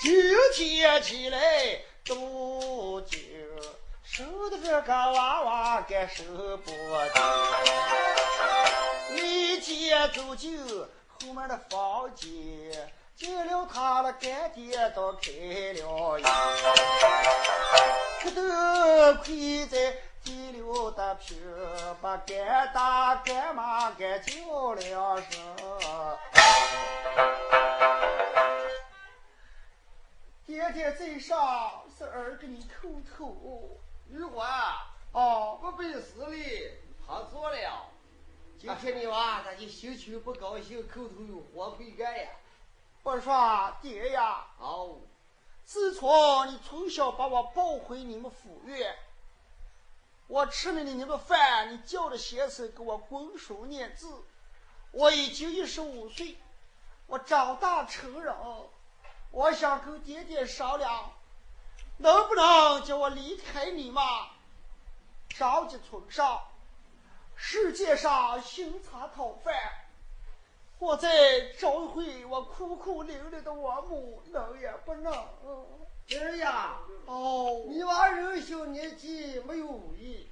[0.02, 0.14] 今
[0.54, 3.20] 天起来都经，
[4.02, 7.22] 收的这个娃娃该收不得。
[9.16, 10.58] 离家走进
[11.18, 12.30] 后面的房间，
[13.18, 15.32] 进了他的干爹都开
[15.74, 16.24] 了眼，
[18.24, 18.42] 可都
[19.22, 19.94] 亏在
[20.70, 21.36] 地溜的皮，
[21.99, 25.57] 把干打干妈给叫两声。
[30.45, 33.80] 爹爹在上，是儿给你叩头。
[34.09, 34.47] 玉环，
[35.11, 36.72] 哦，不背死哩，
[37.07, 37.88] 他做了。
[38.59, 42.30] 今天你娃他就心情不高兴，口头有活没干呀。
[43.01, 44.97] 我说爹呀，哦，
[45.65, 48.95] 自从你从小把我抱回你们府院，
[50.30, 54.07] 我吃了你那个饭，你叫着先生给我滚手念字，
[54.91, 56.38] 我已经一十五岁，
[57.07, 58.32] 我长大成人。
[59.32, 61.13] 我想跟爹爹商量，
[61.97, 64.27] 能不能叫我离开你妈？
[65.30, 66.43] 着急村上，
[67.36, 69.55] 世界上行茶讨饭，
[70.77, 75.11] 我再找回我苦苦伶仃的王母，能也不能？
[76.18, 80.28] 儿呀，哦，你娃人小年纪没有武艺，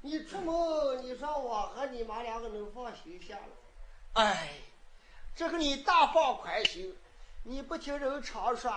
[0.00, 3.42] 你出门你说我和你妈两个能放心下了？
[4.14, 4.54] 哎，
[5.36, 6.96] 这个你大放宽心。
[7.44, 8.72] 你不听人常说，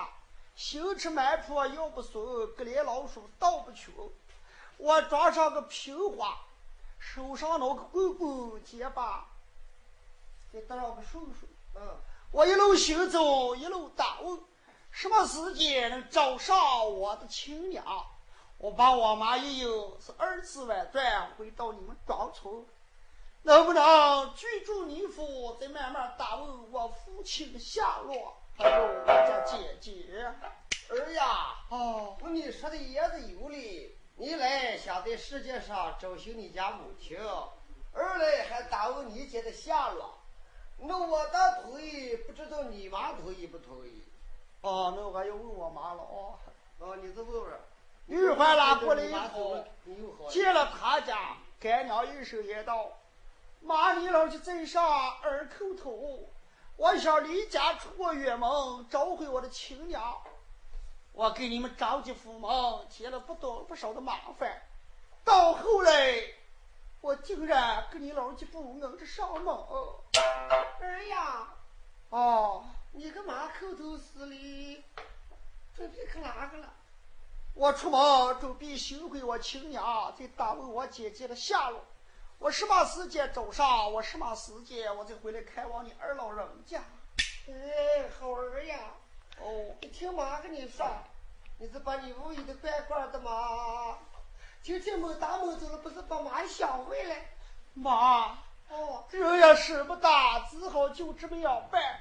[0.56, 2.24] 行吃满坡要不松，
[2.56, 3.94] 可怜老鼠倒不穷。
[4.78, 6.38] 我装上个平花，
[7.00, 9.28] 手上拿个棍棍结巴，
[10.52, 11.52] 再搭上个顺顺。
[11.76, 11.96] 嗯，
[12.32, 14.40] 我一路行走，一路打问，
[14.96, 16.58] 什么时间能找上
[16.90, 17.84] 我的亲娘？
[18.58, 22.66] 我把我妈一有是二次外转回到你们庄村，
[23.42, 28.38] 能不能居住你府，再慢慢打问我父亲的下落？
[28.58, 30.34] 还有我家姐姐，
[30.88, 33.98] 儿呀，哦，你说的也是有理。
[34.16, 37.20] 你来想在世界上找寻你家母亲，
[37.92, 40.18] 二来还打问你姐的下落。
[40.78, 44.05] 那我的同意，不知道你妈同意不同意？
[44.66, 46.34] 哦，那我还要问我妈了哦。
[46.80, 47.54] 哦，你再问问。
[48.08, 49.64] 玉环拉过来以后，
[50.18, 52.90] 后，见了他家干娘一声言道
[53.62, 54.84] ：“妈，你老去在上，
[55.22, 56.28] 二叩头。”
[56.78, 58.50] 我想离家出过远门，
[58.90, 60.18] 找回我的亲娘。
[61.14, 62.52] 我给你们张家府门
[62.90, 64.62] 添了不多不少的麻烦，
[65.24, 66.22] 到后来，
[67.02, 69.56] 我竟然跟你老家不能这上门。
[70.82, 71.48] 儿呀，
[72.10, 72.66] 哦，
[72.98, 74.82] 你干嘛口头死哩？
[75.76, 76.74] 准备去哪个了？
[77.54, 81.84] 我出门准备寻回我亲娘，再打问我姐姐的下落。
[82.40, 83.92] 我什么时间走上？
[83.92, 86.82] 我什么时间我再回来看望你二老人家？
[87.50, 88.80] 哎，好儿呀！
[89.42, 90.88] 哦，你听妈跟你说，
[91.60, 93.98] 你是把你屋里的乖乖的嘛？
[94.62, 97.26] 今天没大门走了，不是把妈想回来？
[97.74, 98.38] 妈，
[98.70, 102.00] 哦，人也使不大，只好就这么样办。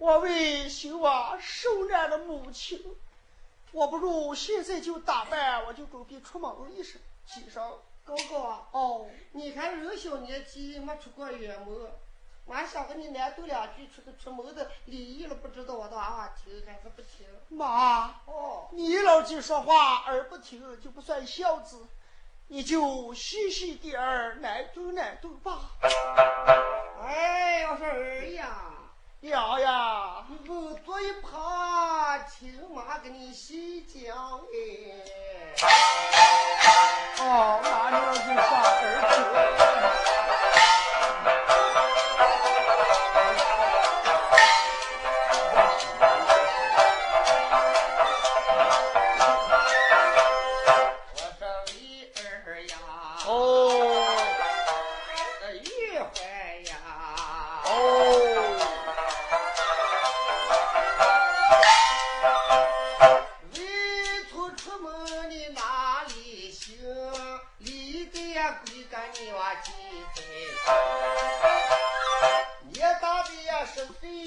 [0.00, 2.82] 我为寻我受难的母亲，
[3.70, 7.70] 我不如现在就打扮，我就准备出门一身，起上。
[8.02, 11.92] 哥哥啊，哦，你看人小年纪没出过远门，
[12.46, 17.26] 妈想和你难读两句出个出门的礼仪了，不知道我的娃娃听还是不听？
[17.50, 21.86] 妈，哦，你老去说话儿不听就不算孝子，
[22.48, 25.72] 你就细细点儿难读难读吧。
[27.02, 28.72] 哎，我说儿呀，
[29.22, 35.64] 娘呀，你不坐一旁听妈给你细讲哎。
[37.18, 38.42] 哦，妈娘就把
[38.80, 38.82] 儿
[39.58, 39.69] 子。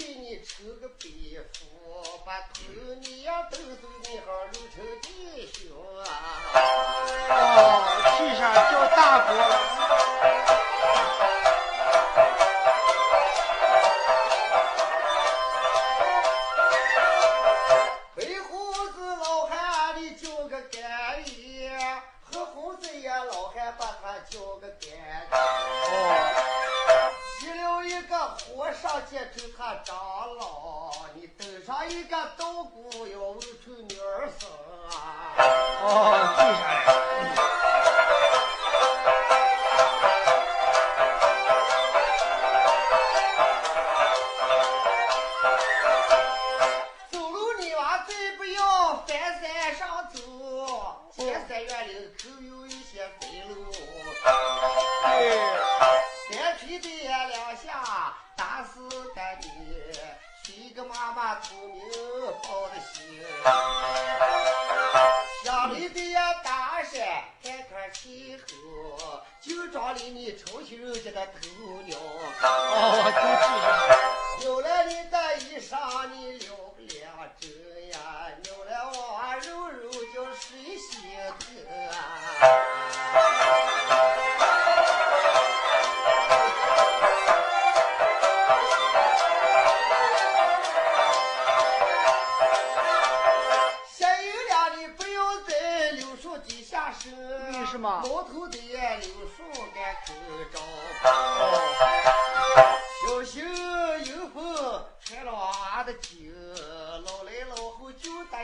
[0.05, 2.59] 给你吃个蝙蝠，把头
[2.99, 3.65] 你要抖嘴，
[4.11, 5.59] 你好露出点笑
[6.01, 6.03] 啊！
[7.29, 7.31] 哦，
[8.17, 9.72] 气上叫大伯了。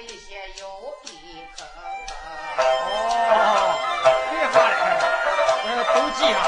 [0.01, 0.65] 一些油
[1.03, 1.09] 笔
[1.57, 2.65] 可哦
[4.31, 4.83] 厉害了
[5.63, 6.39] 我要都记上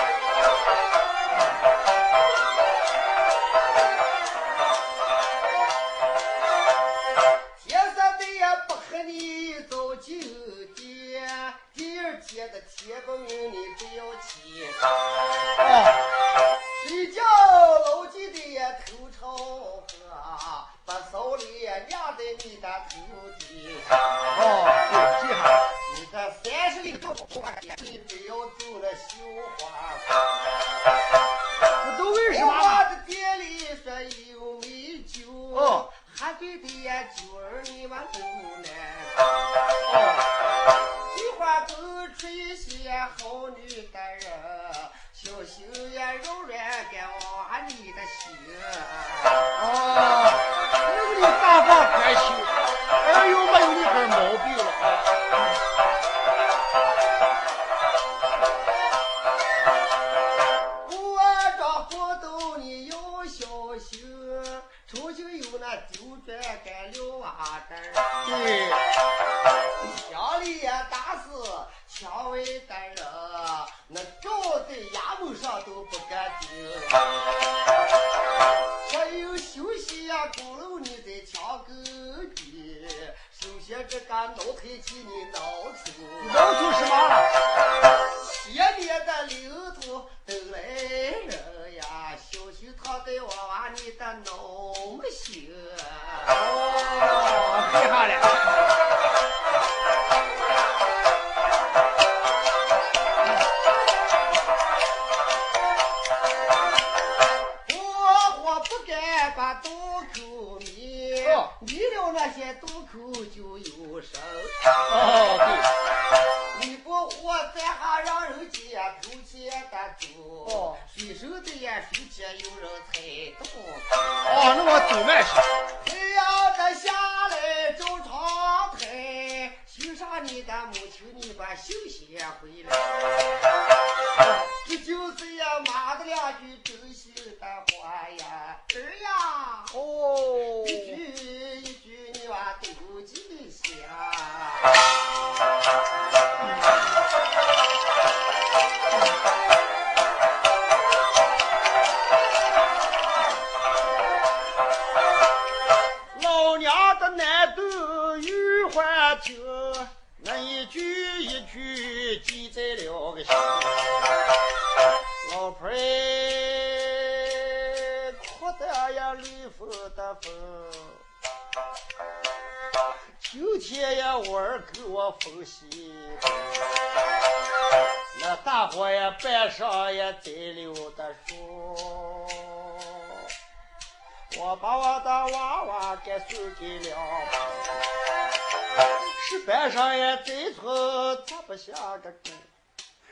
[191.55, 192.31] 下个狗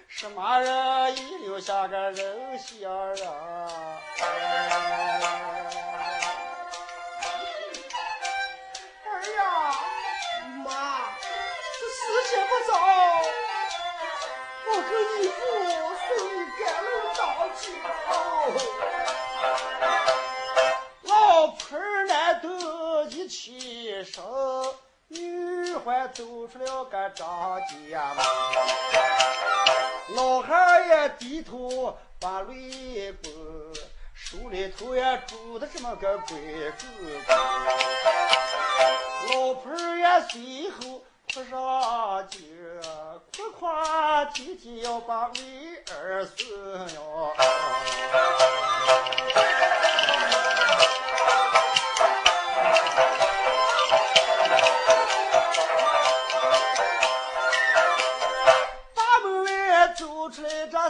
[0.08, 4.02] 什么人也留下个人心啊儿啊？
[10.66, 10.68] 妈
[11.74, 12.72] 这时辰不早
[14.68, 15.38] 我跟你父
[16.08, 17.20] 送你赶路到
[17.56, 17.62] 尽
[26.14, 28.26] 走出了个张家门，
[30.16, 33.32] 老汉也低头把泪滚，
[34.14, 36.38] 手里头也拄着这么个拐
[36.80, 36.92] 棍，
[39.30, 42.40] 老婆也随后扑上劲，
[43.36, 43.68] 哭哭
[44.34, 45.40] 啼啼要把妹
[45.94, 46.48] 儿送
[46.96, 47.34] 哟。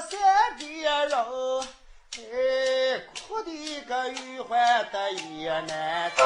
[0.10, 0.66] 三个
[1.06, 1.14] 人，
[2.18, 6.26] 哎，哭的个玉环的也难听。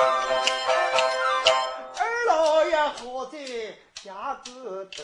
[2.00, 3.38] 二老爷好在
[4.02, 5.04] 家个头，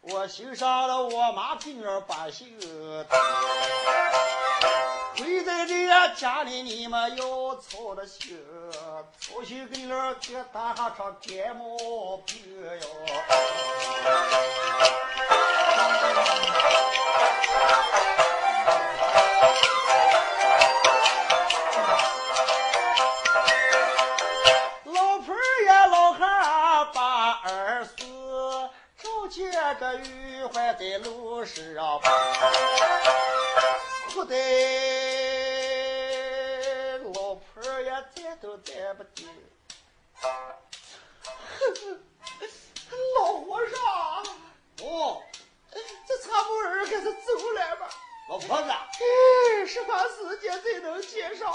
[0.00, 3.06] 我修上了我妈给女儿把修的。
[5.16, 5.86] 回在这
[6.16, 8.36] 家里你们要操的心，
[9.20, 12.88] 操心给你儿给打下场感冒病哟。
[24.84, 28.06] 老婆儿呀，老汉儿把儿孙
[28.96, 32.10] 找见个玉环在路上跑，
[34.12, 34.34] 哭得
[37.14, 39.28] 老婆儿呀站都站不定。
[43.16, 43.76] 老和尚，
[44.86, 45.22] 哦，
[46.06, 47.88] 这差不儿开始走来吧？
[48.28, 51.52] 老婆子，哎，什么时间才能见上？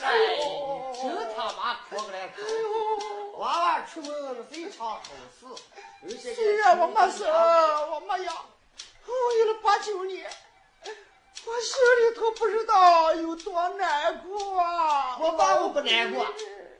[0.00, 0.36] 哎，
[1.00, 3.38] 真他妈哭个来哭！
[3.38, 5.00] 娃娃出门非常好
[5.38, 5.46] 事，
[6.02, 7.28] 有些虽然我没生，
[7.90, 8.34] 我没养，
[9.06, 10.30] 我有了八九年，
[10.84, 15.16] 我心里头不知道有多难过啊！
[15.18, 16.26] 我爸我不难过，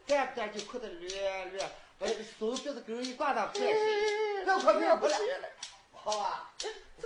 [0.07, 1.69] 干不干就哭得略略，
[2.03, 5.17] 把手鼻子根儿一挂到快去，哎，快快不来不来。
[5.93, 6.51] 好吧？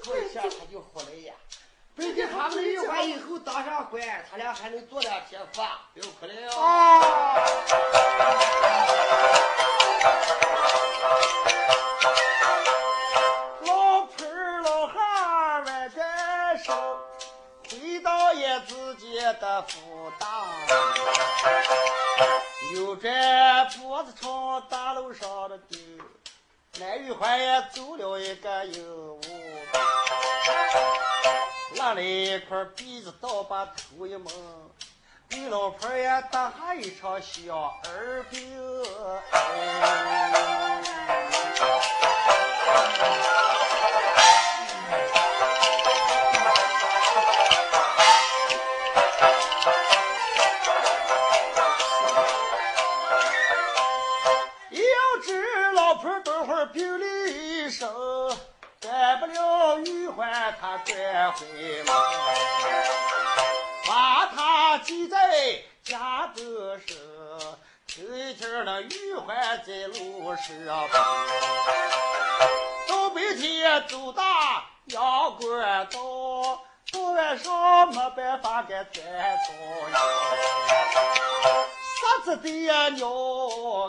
[0.03, 1.35] 过一下他就回来呀。
[1.95, 6.33] 北京他们玉环以后当上官，他俩还能做两天饭，不要哭了！
[13.67, 15.65] 老婆儿老汉
[17.69, 20.47] 回到也自己的府当，
[22.73, 25.79] 扭转脖子朝大路上的丢，
[26.81, 29.21] 南玉环也走了一个有无。
[31.77, 34.33] 拉了一块篦子刀，把头一蒙，
[35.29, 38.41] 给老婆也打下一场小儿病。
[39.31, 40.83] 哎
[60.27, 61.47] 了玉环他转回
[61.85, 61.95] 门，
[63.87, 66.97] 把他记在家的时，
[67.87, 70.95] 头一天那玉环在路上跑，
[72.89, 76.61] 到白天走大阳关道，
[76.93, 79.53] 到晚上没办法给钻草
[79.93, 79.99] 呀。
[82.01, 82.51] 啥子的
[82.91, 83.09] 鸟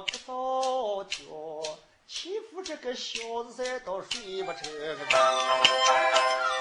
[0.02, 1.16] 个早叫，
[2.08, 4.62] 欺负这个小子噻，倒睡不成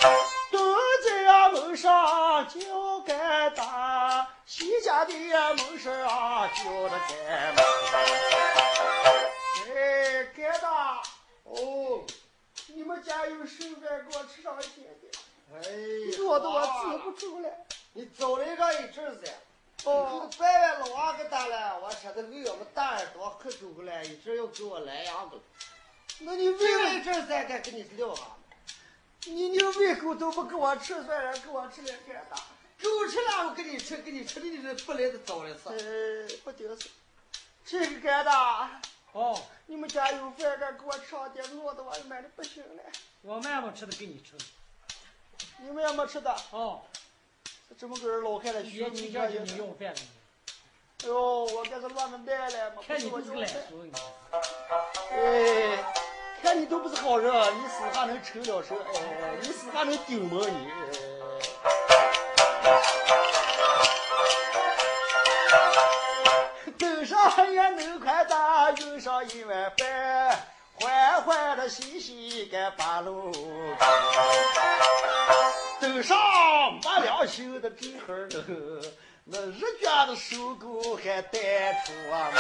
[0.07, 0.27] 个觉。
[0.51, 7.63] 蹲在呀门上叫干大，西家的呀门上啊叫着干妈。
[9.75, 11.03] 哎，干大，
[11.45, 12.03] 哦，
[12.69, 15.13] 你们家有剩饭给我吃上一点点，
[15.53, 15.61] 哎，
[16.19, 17.49] 饿得我止不住了。
[17.93, 18.57] 你走了一
[18.93, 19.33] 阵子，
[19.85, 25.41] 哦，白白老王给打了，我说的为我们大耳朵喝酒了，一直要给我来样子。
[26.21, 28.36] 那你为了一阵子该跟你撂啊。
[29.27, 32.37] 你你胃口都不给我吃，算了给我吃点干大。
[32.83, 35.69] 狗吃了我给你吃，给你吃的你这不来的早了是。
[35.69, 36.89] 呃，不顶事。
[37.65, 38.81] 这个干大，
[39.13, 42.83] 哦，你们家有饭干，给我吃上点，饿的我慢的不行了。
[43.23, 44.37] 我妈妈吃的给你吃。
[45.59, 46.83] 你们也没吃的，哦，
[47.79, 49.53] 这么个人老汉的别学你几家就看见没？
[49.53, 50.01] 你用饭了，
[51.03, 53.93] 哎呦，我这是乱了蛋了，嘛，看你我就不是个懒俗，你
[55.11, 55.93] 哎，
[56.43, 60.69] 看你都不是好人，你死还能抽了手，哎，你死还能顶吗你？
[66.79, 70.39] 头上也能块大，用上一碗饭，
[70.75, 73.33] 欢欢的喜喜该把路
[73.79, 73.87] 开。
[75.81, 76.17] 头上
[76.83, 78.29] 没良心的这会儿
[79.25, 82.31] 那日卷的收购还带出啊！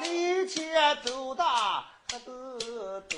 [0.00, 2.58] 每天走大还都
[3.08, 3.16] 都，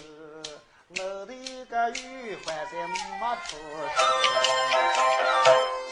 [0.91, 1.35] 楼的
[1.65, 2.95] 个玉环在没
[3.45, 3.57] 出
[3.97, 4.07] 手，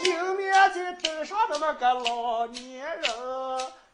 [0.04, 3.02] 迎面在登上的那个老年人，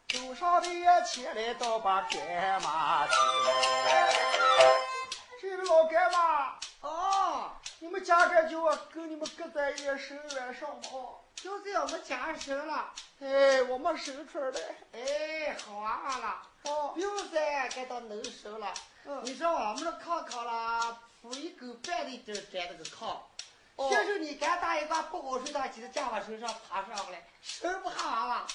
[0.09, 0.68] 走上的
[1.06, 3.16] 前来倒把干妈请。
[5.40, 11.16] 这个老干妈，啊，你们家这就跟你们搁在一生晚上吗？
[11.34, 12.92] 就这样，我们家生了。
[13.22, 14.61] 哎，我们生出来。
[14.92, 16.42] 哎，好玩玩了。
[16.64, 18.72] 哦不，用再该到能生了。
[19.04, 23.16] 嗯你说我们的炕炕啦，铺一狗半的就粘那个炕。
[23.76, 28.46] 哦先是你干大一把不好睡，他记得架把身上爬上来，生不下娃娃。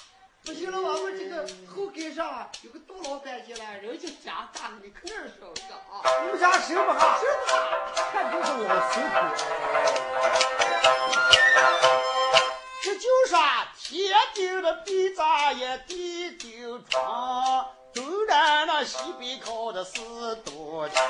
[0.44, 6.02] 不行了，我们这个后跟上有个杜老板进来，人家家大了，你可哪生个啊？
[6.22, 7.18] 你们家生不下？
[7.18, 7.52] 生不下。
[8.12, 9.14] 看就是老辛苦。
[12.82, 13.38] 这就说
[13.78, 20.00] 天顶的地咋也地顶床，东南那西北靠的是
[20.44, 21.00] 多情。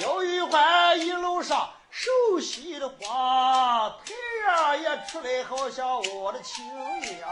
[0.00, 4.12] 有一环一路上熟悉的花，太
[4.46, 6.64] 阳也出来，好像我的亲
[7.00, 7.28] 娘。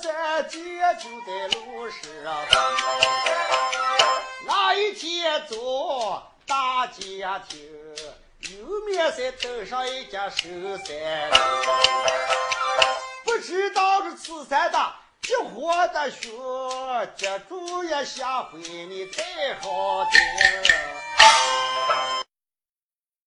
[0.00, 0.58] 三三节
[1.00, 1.98] 就在路上。
[4.46, 7.58] 那一天走大家庭，
[8.52, 10.48] 右面再登上一家寿
[10.86, 11.30] 山人，
[13.24, 14.78] 不知道这此山的
[15.22, 16.30] 结活的熊，
[17.16, 20.97] 接住也下回你才好听。